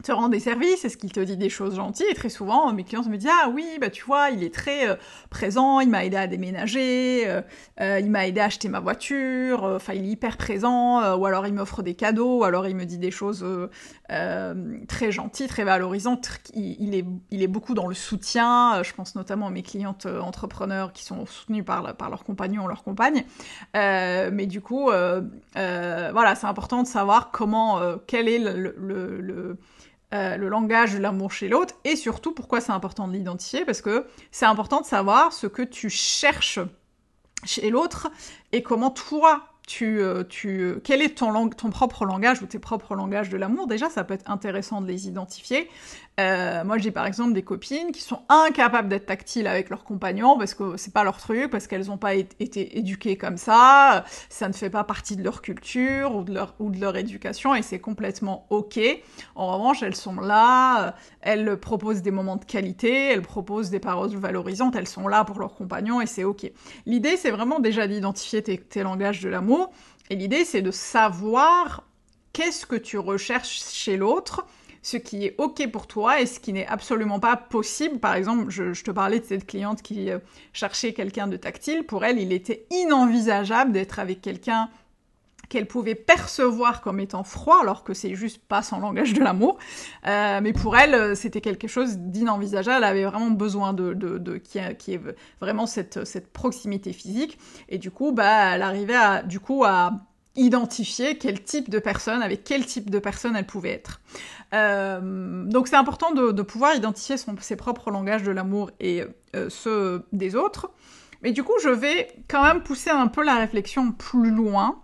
te 0.02 0.12
rend 0.12 0.28
des 0.28 0.40
services, 0.40 0.84
est-ce 0.84 0.96
qu'il 0.96 1.12
te 1.12 1.20
dit 1.20 1.36
des 1.36 1.48
choses 1.48 1.76
gentilles? 1.76 2.06
Et 2.10 2.14
très 2.14 2.28
souvent, 2.28 2.72
mes 2.72 2.84
clients 2.84 3.02
me 3.08 3.16
disent 3.16 3.30
ah 3.44 3.48
oui, 3.50 3.66
bah 3.80 3.90
tu 3.90 4.04
vois, 4.04 4.30
il 4.30 4.42
est 4.42 4.54
très 4.54 4.88
euh, 4.88 4.96
présent, 5.30 5.80
il 5.80 5.88
m'a 5.88 6.04
aidé 6.04 6.16
à 6.16 6.26
déménager, 6.26 7.28
euh, 7.28 7.42
euh, 7.80 8.00
il 8.00 8.10
m'a 8.10 8.26
aidé 8.26 8.40
à 8.40 8.44
acheter 8.44 8.68
ma 8.68 8.80
voiture, 8.80 9.64
enfin 9.64 9.94
il 9.94 10.04
est 10.04 10.08
hyper 10.08 10.36
présent, 10.36 11.16
ou 11.16 11.26
alors 11.26 11.46
il 11.46 11.54
m'offre 11.54 11.82
des 11.82 11.94
cadeaux, 11.94 12.40
ou 12.40 12.44
alors 12.44 12.66
il 12.66 12.76
me 12.76 12.84
dit 12.84 12.98
des 12.98 13.10
choses 13.10 13.44
très 14.08 15.12
gentilles, 15.12 15.48
très 15.48 15.64
valorisantes. 15.64 16.30
Il, 16.54 16.94
est, 16.94 17.04
il 17.30 17.42
est 17.42 17.48
beaucoup 17.48 17.74
dans 17.74 17.86
le 17.86 17.94
soutien. 17.94 18.82
je 18.82 18.92
pense 18.92 19.14
notamment 19.14 19.48
à 19.48 19.50
mes 19.50 19.62
clientes 19.62 20.06
entrepreneurs 20.06 20.92
qui 20.92 21.04
sont 21.04 21.26
soutenues 21.26 21.64
par, 21.64 21.82
leurs 21.82 22.24
compagnons 22.24 22.64
ou 22.64 22.68
leurs 22.68 22.82
compagnes. 22.82 23.24
mais 23.74 24.46
du 24.46 24.60
coup, 24.60 24.86
voilà, 24.86 26.34
c'est 26.34 26.46
important 26.46 26.82
de 26.82 26.88
savoir 26.88 27.30
comment, 27.30 27.80
quel 28.06 28.28
est 28.28 28.38
le 28.38 29.58
euh, 30.14 30.36
le 30.36 30.48
langage 30.48 30.94
de 30.94 30.98
l'amour 30.98 31.32
chez 31.32 31.48
l'autre, 31.48 31.74
et 31.84 31.96
surtout 31.96 32.32
pourquoi 32.32 32.60
c'est 32.60 32.72
important 32.72 33.06
de 33.06 33.12
l'identifier, 33.12 33.64
parce 33.64 33.80
que 33.80 34.06
c'est 34.30 34.46
important 34.46 34.80
de 34.80 34.86
savoir 34.86 35.32
ce 35.32 35.46
que 35.46 35.62
tu 35.62 35.88
cherches 35.88 36.58
chez 37.44 37.70
l'autre 37.70 38.10
et 38.52 38.62
comment 38.62 38.90
toi 38.90 39.49
tu, 39.70 40.00
euh, 40.00 40.24
tu, 40.28 40.80
quel 40.82 41.00
est 41.00 41.16
ton, 41.16 41.70
propre 41.70 42.04
langage 42.04 42.42
ou 42.42 42.46
tes 42.46 42.58
propres 42.58 42.96
langages 42.96 43.28
de 43.28 43.36
l'amour? 43.36 43.68
Déjà, 43.68 43.88
ça 43.88 44.02
peut 44.02 44.14
être 44.14 44.28
intéressant 44.28 44.80
de 44.80 44.88
les 44.88 45.06
identifier. 45.06 45.70
Euh, 46.18 46.64
moi, 46.64 46.76
j'ai 46.76 46.90
par 46.90 47.06
exemple 47.06 47.34
des 47.34 47.44
copines 47.44 47.92
qui 47.92 48.02
sont 48.02 48.20
incapables 48.28 48.88
d'être 48.88 49.06
tactiles 49.06 49.46
avec 49.46 49.70
leurs 49.70 49.84
compagnons 49.84 50.36
parce 50.36 50.54
que 50.54 50.76
c'est 50.76 50.92
pas 50.92 51.04
leur 51.04 51.18
truc, 51.18 51.50
parce 51.50 51.68
qu'elles 51.68 51.86
n'ont 51.86 51.98
pas 51.98 52.14
été 52.14 52.78
éduquées 52.78 53.16
comme 53.16 53.36
ça, 53.36 54.04
ça 54.28 54.48
ne 54.48 54.52
fait 54.52 54.70
pas 54.70 54.82
partie 54.82 55.16
de 55.16 55.22
leur 55.22 55.40
culture 55.40 56.16
ou 56.16 56.24
de 56.24 56.34
leur, 56.34 56.96
éducation 56.96 57.54
et 57.54 57.62
c'est 57.62 57.78
complètement 57.78 58.46
ok. 58.50 58.80
En 59.36 59.52
revanche, 59.54 59.84
elles 59.84 59.94
sont 59.94 60.16
là, 60.16 60.96
elles 61.20 61.56
proposent 61.58 62.02
des 62.02 62.10
moments 62.10 62.36
de 62.36 62.44
qualité, 62.44 63.12
elles 63.12 63.22
proposent 63.22 63.70
des 63.70 63.78
paroles 63.78 64.10
valorisantes, 64.10 64.74
elles 64.74 64.88
sont 64.88 65.06
là 65.06 65.24
pour 65.24 65.38
leurs 65.38 65.54
compagnons 65.54 66.00
et 66.00 66.06
c'est 66.06 66.24
ok. 66.24 66.50
L'idée, 66.86 67.16
c'est 67.16 67.30
vraiment 67.30 67.60
déjà 67.60 67.86
d'identifier 67.86 68.42
tes 68.42 68.82
langages 68.82 69.22
de 69.22 69.28
l'amour 69.28 69.59
et 70.10 70.16
l'idée, 70.16 70.44
c'est 70.44 70.62
de 70.62 70.70
savoir 70.70 71.84
qu'est-ce 72.32 72.66
que 72.66 72.76
tu 72.76 72.98
recherches 72.98 73.62
chez 73.62 73.96
l'autre 73.96 74.46
ce 74.82 74.96
qui 74.96 75.26
est 75.26 75.34
OK 75.38 75.70
pour 75.70 75.86
toi 75.86 76.20
et 76.20 76.26
ce 76.26 76.40
qui 76.40 76.52
n'est 76.52 76.66
absolument 76.66 77.20
pas 77.20 77.36
possible. 77.36 77.98
Par 77.98 78.14
exemple, 78.14 78.50
je, 78.50 78.82
te 78.82 78.90
parlais 78.90 79.20
de 79.20 79.24
cette 79.24 79.46
cliente 79.46 79.82
qui 79.82 80.10
euh, 80.10 80.18
cherchait 80.52 80.94
quelqu'un 80.94 81.26
de 81.26 81.36
tactile. 81.36 81.84
Pour 81.84 82.04
elle, 82.04 82.18
il 82.18 82.32
était 82.32 82.66
inenvisageable 82.70 83.72
d'être 83.72 83.98
avec 83.98 84.22
quelqu'un 84.22 84.70
qu'elle 85.50 85.66
pouvait 85.66 85.96
percevoir 85.96 86.80
comme 86.80 87.00
étant 87.00 87.24
froid, 87.24 87.58
alors 87.60 87.82
que 87.82 87.92
c'est 87.92 88.14
juste 88.14 88.40
pas 88.46 88.62
son 88.62 88.78
langage 88.78 89.12
de 89.12 89.20
l'amour. 89.20 89.58
Euh, 90.06 90.40
mais 90.40 90.52
pour 90.52 90.78
elle, 90.78 90.94
euh, 90.94 91.14
c'était 91.16 91.40
quelque 91.40 91.66
chose 91.66 91.98
d'inenvisageable. 91.98 92.78
Elle 92.78 92.90
avait 92.90 93.04
vraiment 93.04 93.30
besoin 93.30 93.74
de, 93.74 94.38
qui, 94.38 94.58
est 94.58 95.00
vraiment 95.40 95.66
cette, 95.66 96.06
cette 96.06 96.32
proximité 96.32 96.92
physique. 96.92 97.36
Et 97.68 97.78
du 97.78 97.90
coup, 97.90 98.12
bah, 98.12 98.54
elle 98.54 98.62
arrivait 98.62 98.94
à, 98.94 99.24
du 99.24 99.40
coup, 99.40 99.64
à 99.64 99.92
identifier 100.36 101.18
quel 101.18 101.42
type 101.42 101.68
de 101.68 101.80
personne, 101.80 102.22
avec 102.22 102.44
quel 102.44 102.64
type 102.64 102.88
de 102.88 103.00
personne 103.00 103.34
elle 103.34 103.46
pouvait 103.46 103.72
être. 103.72 104.00
Euh, 104.54 105.44
donc 105.46 105.66
c'est 105.66 105.76
important 105.76 106.12
de, 106.12 106.42
pouvoir 106.42 106.76
identifier 106.76 107.16
son, 107.16 107.34
ses 107.40 107.56
propres 107.56 107.90
langages 107.90 108.22
de 108.22 108.30
l'amour 108.30 108.70
et 108.78 109.02
ceux 109.48 110.06
des 110.12 110.36
autres. 110.36 110.70
Mais 111.22 111.32
du 111.32 111.42
coup, 111.42 111.54
je 111.60 111.68
vais 111.68 112.08
quand 112.28 112.44
même 112.44 112.62
pousser 112.62 112.90
un 112.90 113.08
peu 113.08 113.24
la 113.24 113.34
réflexion 113.34 113.90
plus 113.90 114.30
loin 114.30 114.80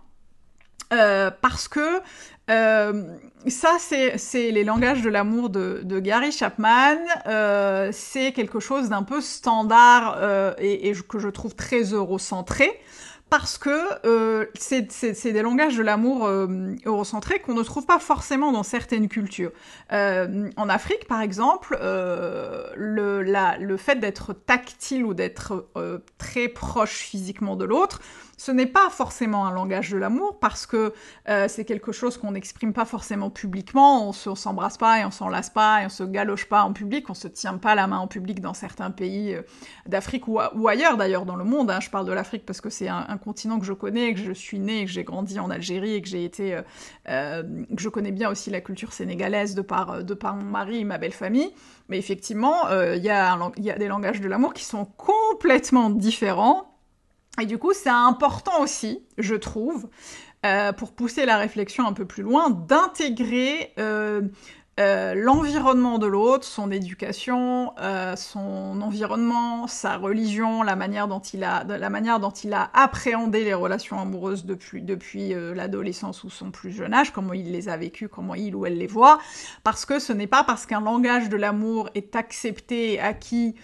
euh, 0.93 1.31
parce 1.41 1.67
que 1.67 2.01
euh, 2.49 3.03
ça, 3.47 3.77
c'est 3.79 4.51
les 4.51 4.63
langages 4.63 5.01
de 5.01 5.09
l'amour 5.09 5.49
de, 5.49 5.99
Gary 5.99 6.31
Chapman. 6.31 6.97
Euh, 7.27 7.89
c'est 7.91 8.31
quelque 8.31 8.59
chose 8.59 8.89
d'un 8.89 9.03
peu 9.03 9.21
standard 9.21 10.17
et, 10.59 10.89
et, 10.89 10.93
que 10.93 11.19
je 11.19 11.29
trouve 11.29 11.55
très 11.55 11.83
eurocentré. 11.83 12.79
Parce 13.29 13.57
que 13.57 14.07
euh, 14.07 14.45
c'est 14.55 15.31
des 15.33 15.41
langages 15.41 15.75
de 15.75 15.83
l'amour 15.83 16.25
euh, 16.25 16.75
eurocentrés 16.85 17.39
qu'on 17.39 17.55
ne 17.55 17.63
trouve 17.63 17.85
pas 17.85 17.99
forcément 17.99 18.53
dans 18.53 18.63
certaines 18.63 19.09
cultures. 19.09 19.51
Euh, 19.91 20.49
en 20.55 20.69
Afrique, 20.69 21.07
par 21.09 21.21
exemple, 21.21 21.77
euh, 21.81 22.69
le, 22.77 23.77
fait 23.77 23.97
d'être 23.97 24.31
tactile 24.31 25.03
ou 25.03 25.13
d'être 25.13 25.67
très 26.17 26.47
proche 26.47 26.95
physiquement 26.95 27.57
de 27.57 27.65
l'autre, 27.65 28.01
ce 28.37 28.51
n'est 28.51 28.67
pas 28.67 28.89
forcément 28.91 29.47
un 29.47 29.51
langage 29.51 29.89
de 29.89 29.97
l'amour 29.97 30.39
parce 30.39 30.65
que 30.65 30.93
c'est 31.47 31.65
quelque 31.65 31.91
chose 31.91 32.17
qu'on 32.17 32.31
n'exprime 32.31 32.73
pas 32.73 32.85
forcément 32.85 33.29
publiquement. 33.29 34.07
On 34.07 34.29
ne 34.29 34.35
s'embrasse 34.35 34.77
pas 34.77 34.99
et 34.99 35.05
on 35.05 35.11
s'enlace 35.11 35.49
pas 35.49 35.81
et 35.81 35.85
on 35.85 35.89
se 35.89 36.03
galoche 36.03 36.45
pas 36.45 36.63
en 36.63 36.73
public. 36.73 37.09
On 37.09 37.13
se 37.13 37.27
tient 37.27 37.57
pas 37.57 37.75
la 37.75 37.87
main 37.87 37.97
en 37.97 38.07
public 38.07 38.39
dans 38.41 38.53
certains 38.53 38.91
pays 38.91 39.37
d'Afrique 39.87 40.27
ou, 40.27 40.67
ailleurs 40.67 40.97
d'ailleurs 40.97 41.25
dans 41.25 41.35
le 41.35 41.43
monde. 41.43 41.71
Hein. 41.71 41.79
Je 41.81 41.89
parle 41.89 42.05
de 42.05 42.13
l'Afrique 42.13 42.45
parce 42.45 42.61
que 42.61 42.69
c'est 42.69 42.87
un, 42.87 43.16
continent 43.17 43.59
que 43.59 43.65
je 43.65 43.73
connais, 43.73 44.13
que 44.13 44.19
je 44.19 44.31
suis 44.31 44.59
née, 44.59 44.85
que 44.85 44.91
j'ai 44.91 45.03
grandi 45.03 45.39
en 45.39 45.49
Algérie 45.49 45.95
et 45.95 46.01
que 46.01 46.07
j'ai 46.07 46.23
été, 46.23 46.55
euh, 46.55 46.61
euh, 47.09 47.43
que 47.75 47.81
je 47.81 47.89
connais 47.89 48.11
bien 48.11 48.29
aussi 48.29 48.49
la 48.49 48.61
culture 48.61 48.93
sénégalaise 48.93 49.55
de 49.55 49.61
par 49.61 50.03
de 50.03 50.13
par 50.13 50.35
mon 50.35 50.45
mari 50.45 50.79
et 50.79 50.83
ma 50.83 50.97
belle 50.97 51.13
famille. 51.13 51.51
Mais 51.89 51.97
effectivement, 51.97 52.67
euh, 52.67 52.95
il 52.95 53.03
y, 53.03 53.07
y 53.07 53.71
a 53.71 53.77
des 53.77 53.87
langages 53.87 54.21
de 54.21 54.27
l'amour 54.27 54.53
qui 54.53 54.65
sont 54.65 54.85
complètement 54.85 55.89
différents 55.89 56.77
et 57.39 57.45
du 57.45 57.57
coup, 57.57 57.73
c'est 57.73 57.89
important 57.89 58.61
aussi, 58.61 59.05
je 59.17 59.35
trouve, 59.35 59.89
euh, 60.45 60.71
pour 60.73 60.93
pousser 60.93 61.25
la 61.25 61.37
réflexion 61.37 61.85
un 61.87 61.93
peu 61.93 62.05
plus 62.05 62.23
loin, 62.23 62.49
d'intégrer 62.49 63.73
euh, 63.77 64.21
euh, 64.79 65.15
l'environnement 65.15 65.97
de 65.97 66.05
l'autre, 66.05 66.43
son 66.43 66.69
éducation, 66.69 67.73
euh, 67.81 68.15
son 68.15 68.79
environnement, 68.81 69.65
sa 69.65 69.97
religion, 69.97 70.61
la 70.61 70.75
manière 70.75 71.07
dont 71.07 71.19
il 71.19 71.43
a, 71.43 71.63
la 71.63 71.89
manière 71.89 72.19
dont 72.19 72.29
il 72.29 72.53
a 72.53 72.69
appréhendé 72.75 73.43
les 73.43 73.55
relations 73.55 73.99
amoureuses 73.99 74.45
depuis 74.45 75.33
euh, 75.33 75.55
l'adolescence 75.55 76.23
ou 76.23 76.29
son 76.29 76.51
plus 76.51 76.71
jeune 76.71 76.93
âge, 76.93 77.11
comment 77.11 77.33
il 77.33 77.51
les 77.51 77.69
a 77.69 77.77
vécues, 77.77 78.07
comment 78.07 78.35
il 78.35 78.55
ou 78.55 78.67
elle 78.67 78.77
les 78.77 78.85
voit, 78.85 79.17
parce 79.63 79.83
que 79.83 79.97
ce 79.97 80.13
n'est 80.13 80.27
pas 80.27 80.43
parce 80.43 80.67
qu'un 80.67 80.81
langage 80.81 81.27
de 81.29 81.37
l'amour 81.37 81.89
est 81.95 82.15
accepté 82.15 82.93
et 82.93 82.99
acquis 82.99 83.55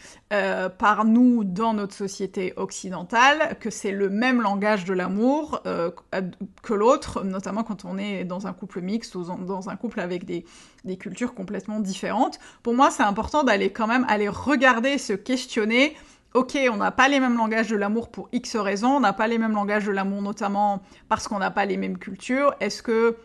par 0.79 1.05
nous 1.05 1.43
dans 1.43 1.75
notre 1.75 1.93
société 1.93 2.53
occidentale 2.55 3.55
que 3.59 3.69
c'est 3.69 3.91
le 3.91 4.09
même 4.09 4.41
langage 4.41 4.83
de 4.83 4.93
l'amour 4.93 5.61
que 5.61 6.73
l'autre, 6.73 7.23
notamment 7.23 7.63
quand 7.63 7.85
on 7.85 7.99
est 7.99 8.23
dans 8.23 8.47
un 8.47 8.53
couple 8.53 8.81
mixte 8.81 9.13
ou 9.13 9.23
dans 9.23 9.69
un 9.69 9.75
couple 9.75 9.99
avec 9.99 10.25
des, 10.25 10.43
des 10.85 10.97
complètement 11.33 11.79
différentes. 11.79 12.39
Pour 12.61 12.73
moi, 12.73 12.91
c'est 12.91 13.03
important 13.03 13.43
d'aller 13.43 13.71
quand 13.71 13.87
même 13.87 14.05
aller 14.09 14.29
regarder, 14.29 14.97
se 14.97 15.13
questionner. 15.13 15.95
Ok, 16.33 16.57
on 16.71 16.77
n'a 16.77 16.91
pas 16.91 17.07
les 17.07 17.19
mêmes 17.19 17.37
langages 17.37 17.67
de 17.67 17.75
l'amour 17.75 18.09
pour 18.09 18.27
X 18.31 18.55
raisons, 18.55 18.95
on 18.95 18.99
n'a 18.99 19.13
pas 19.13 19.27
les 19.27 19.37
mêmes 19.37 19.53
langages 19.53 19.85
de 19.85 19.91
l'amour 19.91 20.21
notamment 20.21 20.81
parce 21.07 21.27
qu'on 21.27 21.37
n'a 21.37 21.51
pas 21.51 21.65
les 21.65 21.77
mêmes 21.77 21.99
cultures. 21.99 22.55
Est-ce 22.59 22.81
que 22.81 23.17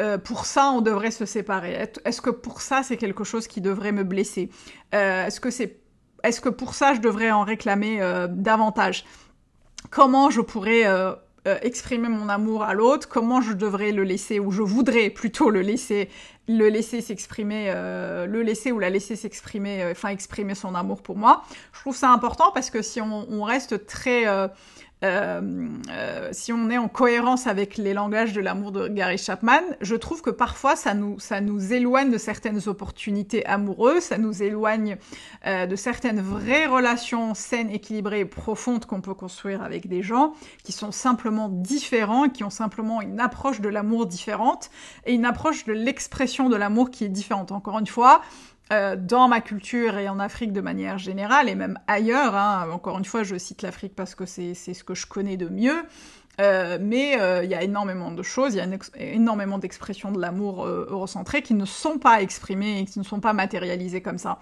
euh, 0.00 0.18
pour 0.18 0.44
ça, 0.44 0.70
on 0.70 0.80
devrait 0.80 1.12
se 1.12 1.24
séparer? 1.24 1.88
Est-ce 2.04 2.20
que 2.20 2.30
pour 2.30 2.60
ça, 2.60 2.82
c'est 2.82 2.96
quelque 2.96 3.24
chose 3.24 3.46
qui 3.46 3.60
devrait 3.60 3.92
me 3.92 4.02
blesser? 4.02 4.50
Euh, 4.94 5.26
Est-ce 5.26 5.40
que 5.40 5.50
c'est 5.50 5.80
est-ce 6.24 6.40
que 6.40 6.48
pour 6.48 6.74
ça 6.74 6.94
je 6.94 7.00
devrais 7.00 7.30
en 7.30 7.44
réclamer 7.44 8.02
euh, 8.02 8.26
davantage? 8.28 9.04
Comment 9.90 10.30
je 10.30 10.40
pourrais 10.40 10.82
euh, 11.48 11.58
exprimer 11.62 12.08
mon 12.08 12.28
amour 12.28 12.62
à 12.62 12.74
l'autre 12.74 13.08
Comment 13.08 13.40
je 13.40 13.52
devrais 13.52 13.92
le 13.92 14.04
laisser 14.04 14.38
ou 14.38 14.50
je 14.50 14.62
voudrais 14.62 15.08
plutôt 15.10 15.50
le 15.50 15.62
laisser 15.62 16.08
le 16.50 16.68
laisser 16.68 17.02
s'exprimer, 17.02 17.66
euh, 17.68 18.26
le 18.26 18.40
laisser 18.42 18.72
ou 18.72 18.78
la 18.78 18.88
laisser 18.88 19.16
s'exprimer, 19.16 19.82
euh, 19.82 19.90
enfin 19.92 20.08
exprimer 20.08 20.54
son 20.54 20.74
amour 20.74 21.02
pour 21.02 21.16
moi. 21.16 21.44
Je 21.74 21.80
trouve 21.80 21.94
ça 21.94 22.10
important 22.10 22.52
parce 22.54 22.70
que 22.70 22.80
si 22.80 23.00
on, 23.02 23.42
reste 23.42 23.86
très 23.86 24.24
si 25.02 26.52
on 26.52 26.70
est 26.70 26.78
en 26.78 26.88
cohérence 26.88 27.46
avec 27.46 27.76
les 27.76 27.94
langages 27.94 28.32
de 28.32 28.40
l'amour 28.40 28.72
de 28.72 28.88
Gary 28.88 29.18
Chapman, 29.18 29.60
je 29.80 29.94
trouve 29.94 30.22
que 30.22 30.30
parfois 30.30 30.76
ça 30.76 30.94
nous, 30.94 31.18
ça 31.18 31.40
nous 31.40 31.72
éloigne 31.72 32.10
de 32.10 32.18
certaines 32.18 32.68
opportunités 32.68 33.46
amoureuses, 33.46 34.02
ça 34.02 34.18
nous 34.18 34.42
éloigne 34.42 34.96
euh, 35.46 35.66
de 35.66 35.76
certaines 35.76 36.20
vraies 36.20 36.66
relations 36.66 37.34
saines, 37.34 37.70
équilibrées 37.70 38.20
et 38.20 38.24
profondes 38.24 38.86
qu'on 38.86 39.00
peut 39.00 39.14
construire 39.14 39.62
avec 39.62 39.88
des 39.88 40.02
gens 40.02 40.34
qui 40.64 40.72
sont 40.72 40.92
simplement 40.92 41.48
différents, 41.48 42.28
qui 42.28 42.44
ont 42.44 42.50
simplement 42.50 43.00
une 43.00 43.20
approche 43.20 43.60
de 43.60 43.68
l'amour 43.68 44.06
différente 44.06 44.70
et 45.06 45.14
une 45.14 45.24
approche 45.24 45.64
de 45.64 45.72
l'expression 45.72 46.48
de 46.48 46.56
l'amour 46.56 46.90
qui 46.90 47.04
est 47.04 47.08
différente. 47.08 47.52
Encore 47.52 47.78
une 47.78 47.86
fois, 47.86 48.22
euh, 48.72 48.96
dans 48.96 49.28
ma 49.28 49.40
culture 49.40 49.96
et 49.96 50.08
en 50.08 50.18
Afrique 50.18 50.52
de 50.52 50.60
manière 50.60 50.98
générale, 50.98 51.48
et 51.48 51.54
même 51.54 51.78
ailleurs, 51.86 52.34
hein, 52.34 52.68
encore 52.70 52.98
une 52.98 53.04
fois, 53.04 53.22
je 53.22 53.36
cite 53.38 53.62
l'Afrique 53.62 53.94
parce 53.96 54.14
que 54.14 54.26
c'est 54.26 54.54
ce 54.54 54.84
que 54.84 54.94
je 54.94 55.06
connais 55.06 55.36
de 55.38 55.48
mieux, 55.48 55.82
euh, 56.40 56.78
mais 56.80 57.12
il 57.12 57.20
euh, 57.20 57.44
y 57.44 57.54
a 57.54 57.62
énormément 57.62 58.12
de 58.12 58.22
choses, 58.22 58.54
il 58.54 58.58
y 58.58 58.60
a 58.60 58.68
énormément 58.98 59.58
d'expressions 59.58 60.12
de 60.12 60.20
l'amour 60.20 60.66
eurocentré 60.66 61.40
qui 61.40 61.54
ne 61.54 61.64
sont 61.64 61.98
pas 61.98 62.20
exprimées 62.20 62.80
et 62.80 62.84
qui 62.84 62.98
ne 62.98 63.04
sont 63.04 63.20
pas 63.20 63.32
matérialisées 63.32 64.02
comme 64.02 64.18
ça. 64.18 64.38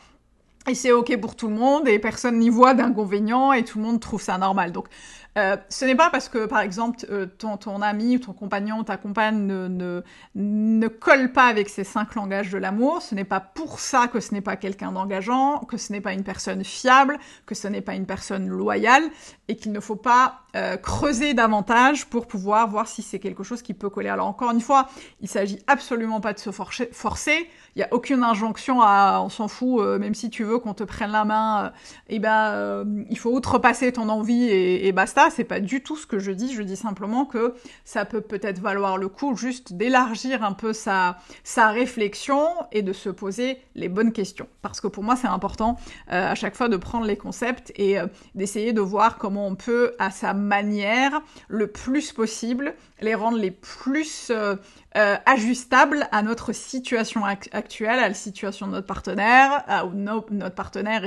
Et 0.69 0.75
c'est 0.75 0.93
ok 0.93 1.17
pour 1.21 1.37
tout 1.37 1.49
le 1.49 1.55
monde 1.55 1.87
et 1.89 1.99
personne 1.99 2.39
n'y 2.39 2.51
voit 2.51 2.75
d'inconvénient 2.75 3.53
et 3.53 3.65
tout 3.65 3.79
le 3.79 3.85
monde 3.85 4.01
trouve 4.01 4.21
ça 4.21 4.37
normal. 4.37 4.73
Donc 4.73 4.89
euh, 5.37 5.57
ce 5.69 5.85
n'est 5.85 5.95
pas 5.95 6.09
parce 6.09 6.29
que, 6.29 6.47
par 6.47 6.61
exemple, 6.61 7.05
euh, 7.11 7.27
ton, 7.27 7.59
ton 7.59 7.83
ami 7.83 8.17
ou 8.17 8.19
ton 8.21 8.33
compagnon, 8.33 8.85
ta 8.85 8.97
compagne 8.97 9.47
ne, 9.47 9.69
ne, 9.69 10.03
ne 10.35 10.89
colle 10.89 11.33
pas 11.33 11.45
avec 11.45 11.69
ces 11.69 11.85
cinq 11.85 12.15
langages 12.15 12.51
de 12.51 12.59
l'amour, 12.59 13.03
ce 13.03 13.15
n'est 13.15 13.25
pas 13.25 13.41
pour 13.41 13.79
ça 13.79 14.09
que 14.09 14.19
ce 14.19 14.33
n'est 14.33 14.41
pas 14.41 14.57
quelqu'un 14.57 14.93
d'engageant, 14.93 15.59
que 15.59 15.77
ce 15.77 15.93
n'est 15.93 16.01
pas 16.01 16.15
une 16.15 16.25
personne 16.25 16.65
fiable, 16.65 17.19
que 17.45 17.55
ce 17.55 17.69
n'est 17.69 17.83
pas 17.83 17.95
une 17.95 18.07
personne 18.07 18.49
loyale, 18.49 19.05
et 19.49 19.57
qu'il 19.57 19.73
ne 19.73 19.81
faut 19.81 19.97
pas 19.97 20.46
euh, 20.57 20.77
creuser 20.77 21.35
davantage 21.35 22.07
pour 22.07 22.27
pouvoir 22.27 22.69
voir 22.69 22.89
si 22.89 23.03
c'est 23.03 23.19
quelque 23.19 23.45
chose 23.45 23.63
qui 23.63 23.75
peut 23.75 23.91
coller. 23.91 24.09
Alors 24.09 24.27
encore 24.27 24.51
une 24.51 24.61
fois, 24.61 24.89
il 25.21 25.29
s'agit 25.29 25.61
absolument 25.69 26.21
pas 26.21 26.33
de 26.33 26.39
se 26.39 26.51
forcer, 26.51 27.49
il 27.75 27.79
n'y 27.79 27.85
a 27.85 27.89
aucune 27.93 28.25
injonction 28.25 28.81
à 28.81 29.21
on 29.23 29.29
s'en 29.29 29.49
fout, 29.49 29.81
euh, 29.81 29.99
même 29.99 30.15
si 30.15 30.31
tu 30.31 30.43
veux 30.43 30.59
qu'on 30.59 30.75
te 30.75 30.85
prenne 30.85 31.13
la 31.13 31.25
main, 31.25 31.73
et 32.09 32.17
eh 32.17 32.19
ben 32.19 32.85
il 33.09 33.19
faut 33.19 33.31
outrepasser 33.31 33.93
ton 33.93 34.09
envie 34.09 34.45
et, 34.45 34.87
et 34.87 34.93
basta 34.93 35.29
c'est 35.31 35.45
pas 35.45 35.61
du 35.61 35.83
tout 35.83 35.97
ce 35.97 36.07
que 36.07 36.19
je 36.19 36.33
dis, 36.33 36.53
je 36.53 36.63
dis 36.63 36.77
simplement 36.77 37.25
que 37.25 37.55
ça 37.85 38.05
peut 38.05 38.21
peut-être 38.21 38.61
valoir 38.61 38.99
le 38.99 39.09
coup 39.09 39.37
juste 39.37 39.75
d'élargir 39.75 40.43
un 40.43 40.53
peu 40.53 40.73
sa, 40.73 41.19
sa 41.45 41.69
réflexion 41.69 42.49
et 42.73 42.83
de 42.83 42.93
se 42.93 43.09
poser 43.09 43.59
les 43.75 43.89
bonnes 43.89 44.13
questions. 44.13 44.47
Parce 44.63 44.81
que 44.81 44.89
pour 44.89 45.03
moi, 45.03 45.17
c'est 45.17 45.27
important 45.27 45.77
euh, 46.13 46.33
à 46.33 46.35
chaque 46.35 46.57
fois 46.57 46.69
de 46.69 46.77
prendre 46.77 47.07
les 47.07 47.17
concepts 47.17 47.73
et 47.77 47.99
euh, 47.99 48.07
d'essayer 48.35 48.73
de 48.73 48.81
voir 48.81 49.19
comment 49.19 49.47
on 49.47 49.55
peut, 49.55 49.95
à 49.99 50.11
sa 50.11 50.35
manière, 50.47 51.21
le 51.49 51.67
plus 51.67 52.13
possible, 52.13 52.75
les 53.01 53.15
rendre 53.15 53.39
les 53.39 53.51
plus 53.51 54.31
euh, 54.31 54.57
euh, 54.97 55.17
ajustables 55.27 56.09
à 56.13 56.23
notre 56.23 56.53
situation 56.53 57.25
ac 57.25 57.49
actuelle, 57.53 57.99
à 57.99 58.09
la 58.09 58.15
situation 58.15 58.67
de 58.67 58.73
notre 58.73 58.87
partenaire, 58.87 59.65
à 59.67 59.85
no 59.85 60.25
notre 60.31 60.55
partenaire 60.55 61.03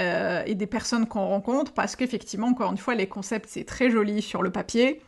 euh, 0.00 0.42
et 0.46 0.54
des 0.54 0.66
personnes 0.66 1.06
qu'on 1.06 1.26
rencontre, 1.26 1.72
parce 1.72 1.96
qu'effectivement, 1.96 2.48
encore 2.48 2.72
une 2.72 2.78
fois, 2.78 2.94
les 2.94 3.08
concepts, 3.08 3.48
c'est 3.48 3.64
très 3.64 3.90
joli 3.90 4.22
sur 4.22 4.42
le 4.42 4.50
papier. 4.50 5.02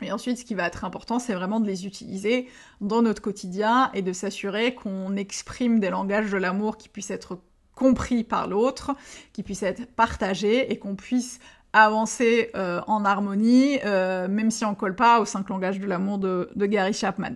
Et 0.00 0.12
ensuite, 0.12 0.38
ce 0.38 0.44
qui 0.44 0.54
va 0.54 0.66
être 0.66 0.84
important, 0.84 1.18
c'est 1.18 1.34
vraiment 1.34 1.58
de 1.58 1.66
les 1.66 1.86
utiliser 1.86 2.48
dans 2.80 3.02
notre 3.02 3.20
quotidien 3.20 3.90
et 3.94 4.02
de 4.02 4.12
s'assurer 4.12 4.74
qu'on 4.74 5.16
exprime 5.16 5.80
des 5.80 5.90
langages 5.90 6.30
de 6.30 6.36
l'amour 6.36 6.76
qui 6.76 6.88
puissent 6.88 7.10
être 7.10 7.40
compris 7.78 8.24
par 8.24 8.48
l'autre, 8.48 8.92
qui 9.32 9.42
puissent 9.42 9.62
être 9.62 9.86
partagés 9.94 10.72
et 10.72 10.78
qu'on 10.78 10.96
puisse 10.96 11.38
avancer 11.84 12.50
euh, 12.54 12.80
en 12.86 13.04
harmonie, 13.04 13.78
euh, 13.84 14.28
même 14.28 14.50
si 14.50 14.64
on 14.64 14.74
colle 14.74 14.94
pas 14.94 15.20
aux 15.20 15.24
cinq 15.24 15.48
langages 15.48 15.78
de 15.78 15.86
l'amour 15.86 16.18
de, 16.18 16.48
Gary 16.56 16.92
Chapman. 16.92 17.32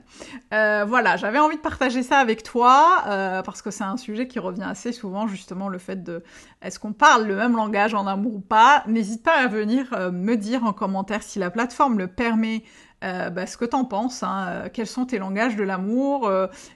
Euh, 0.52 0.84
voilà, 0.86 1.16
j'avais 1.16 1.38
envie 1.38 1.56
de 1.56 1.62
partager 1.62 2.02
ça 2.02 2.18
avec 2.18 2.42
toi 2.42 3.02
parce 3.44 3.62
que 3.62 3.70
c'est 3.70 3.84
un 3.84 3.96
sujet 3.96 4.26
qui 4.26 4.38
revient 4.38 4.64
assez 4.64 4.92
souvent, 4.92 5.26
justement 5.26 5.68
le 5.68 5.78
fait 5.78 6.02
de 6.02 6.22
est-ce 6.60 6.78
qu'on 6.78 6.92
parle 6.92 7.26
le 7.26 7.36
même 7.36 7.56
langage 7.56 7.94
en 7.94 8.06
amour 8.06 8.36
ou 8.36 8.40
pas? 8.40 8.84
N'hésite 8.86 9.22
pas 9.22 9.38
à 9.38 9.46
venir 9.46 9.86
me 10.12 10.34
dire 10.36 10.64
en 10.64 10.72
commentaire 10.72 11.22
si 11.22 11.38
la 11.38 11.50
plateforme 11.50 11.98
le 11.98 12.08
permet 12.08 12.62
euh, 13.02 13.30
bah, 13.30 13.46
ce 13.46 13.56
que 13.56 13.64
t'en 13.64 13.84
penses, 13.84 14.22
hein, 14.22 14.68
quels 14.72 14.86
sont 14.86 15.06
tes 15.06 15.18
langages 15.18 15.56
de 15.56 15.62
l'amour, 15.62 16.30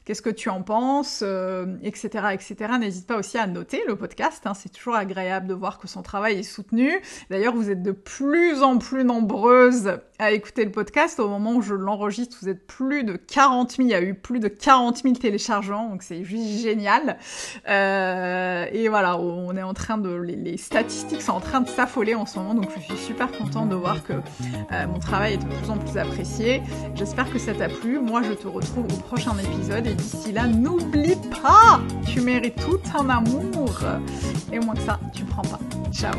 qu'est-ce 0.05 0.23
que 0.23 0.31
tu 0.31 0.49
en 0.49 0.63
penses, 0.63 1.23
etc., 1.83 2.29
etc. 2.33 2.57
N'hésite 2.79 3.07
pas 3.07 3.17
aussi 3.17 3.39
à 3.39 3.47
noter 3.47 3.83
le 3.87 3.97
podcast, 3.97 4.47
hein, 4.47 4.55
c'est 4.55 4.69
toujours 4.69 4.97
agréable 4.97 5.47
de 5.47 5.55
voir 5.55 5.79
que 5.79 5.89
son 5.89 6.03
travail 6.03 6.39
est 6.39 6.43
soutenu. 6.43 6.93
D'ailleurs, 7.31 7.55
vous 7.55 7.71
êtes 7.71 7.83
de 7.83 7.93
plus 7.93 8.63
en 8.63 8.79
plus 8.79 9.05
nombreuses 9.05 9.99
à 10.19 10.33
écouter 10.33 10.65
le 10.65 10.71
podcast. 10.71 11.21
Au 11.21 11.29
moment 11.29 11.55
où 11.55 11.63
je 11.63 11.75
l'enregistre, 11.75 12.37
vous 12.41 12.49
êtes 12.49 12.67
plus 12.67 13.05
de 13.05 13.17
40 13.17 13.73
000, 13.73 13.89
il 13.89 13.91
y 13.91 13.95
a 13.95 14.03
eu 14.03 14.15
plus 14.15 14.41
de 14.41 14.49
40 14.49 15.03
000 15.03 15.15
téléchargements, 15.15 15.89
donc 15.89 16.03
c'est 16.03 16.25
juste 16.25 16.63
génial. 16.63 17.19
et 17.67 18.89
voilà, 18.89 19.19
on 19.19 19.57
est 19.57 19.63
en 19.63 19.75
train 19.75 19.99
de... 19.99 20.11
Les, 20.17 20.37
les 20.37 20.57
statistiques 20.57 21.23
sont 21.23 21.33
en 21.33 21.41
train 21.41 21.61
de 21.61 21.69
s'affoler 21.69 22.15
en 22.15 22.27
ce 22.27 22.39
moment, 22.39 22.55
donc 22.55 22.69
je 22.75 22.81
suis 22.81 22.97
super 22.97 23.31
contente 23.31 23.69
de 23.69 23.75
voir 23.75 24.03
que 24.03 24.13
euh, 24.13 24.87
mon 24.87 24.99
travail 24.99 25.35
est 25.35 25.39
de 25.39 25.45
plus 25.45 25.71
en 25.71 25.79
plus 25.79 25.99
apprécié. 25.99 26.63
J'espère 26.95 27.31
que 27.33 27.39
ça 27.39 27.55
t'a 27.55 27.69
plu. 27.69 27.99
Moi, 27.99 28.23
je 28.23 28.33
te 28.33 28.47
retrouve 28.47 28.85
au 28.85 28.99
prochain 28.99 29.37
épisode 29.39 29.87
et 29.87 29.95
d'ici 29.95 30.33
là, 30.33 30.47
n'oublie 30.47 31.17
pas, 31.43 31.81
tu 32.07 32.21
mérites 32.21 32.57
tout 32.57 32.81
un 32.99 33.09
amour. 33.09 33.81
Et 34.53 34.59
au 34.59 34.63
moins 34.63 34.75
que 34.75 34.83
ça, 34.83 34.99
tu 35.15 35.25
prends 35.25 35.43
pas. 35.43 35.61
Ciao 35.93 36.15